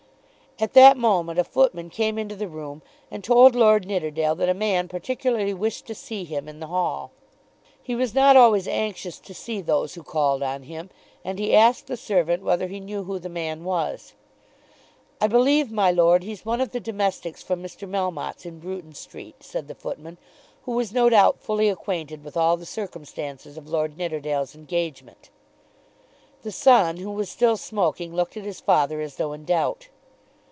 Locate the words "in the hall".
6.47-7.09